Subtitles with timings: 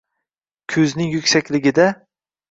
[0.73, 1.85] Kuzning yuksakligida